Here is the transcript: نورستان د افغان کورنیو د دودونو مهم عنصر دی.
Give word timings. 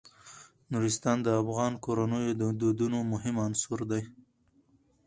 نورستان 0.71 1.17
د 1.23 1.27
افغان 1.41 1.73
کورنیو 1.85 2.37
د 2.41 2.43
دودونو 2.59 2.99
مهم 3.11 3.35
عنصر 3.45 3.79
دی. 3.91 4.03